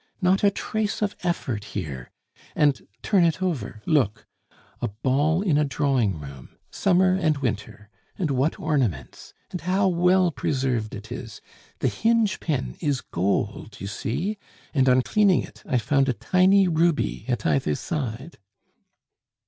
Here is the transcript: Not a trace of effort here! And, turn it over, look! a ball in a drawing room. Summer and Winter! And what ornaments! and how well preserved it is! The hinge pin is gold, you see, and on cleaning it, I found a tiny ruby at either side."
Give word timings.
Not 0.19 0.43
a 0.43 0.49
trace 0.49 1.03
of 1.03 1.15
effort 1.21 1.63
here! 1.63 2.09
And, 2.55 2.87
turn 3.03 3.23
it 3.23 3.39
over, 3.39 3.83
look! 3.85 4.25
a 4.81 4.87
ball 4.87 5.43
in 5.43 5.59
a 5.59 5.63
drawing 5.63 6.19
room. 6.19 6.57
Summer 6.71 7.13
and 7.13 7.37
Winter! 7.37 7.87
And 8.17 8.31
what 8.31 8.59
ornaments! 8.59 9.35
and 9.51 9.61
how 9.61 9.87
well 9.89 10.31
preserved 10.31 10.95
it 10.95 11.11
is! 11.11 11.39
The 11.81 11.87
hinge 11.87 12.39
pin 12.39 12.77
is 12.79 13.01
gold, 13.01 13.79
you 13.79 13.85
see, 13.85 14.39
and 14.73 14.89
on 14.89 15.03
cleaning 15.03 15.43
it, 15.43 15.61
I 15.67 15.77
found 15.77 16.09
a 16.09 16.13
tiny 16.13 16.67
ruby 16.67 17.25
at 17.27 17.45
either 17.45 17.75
side." 17.75 18.39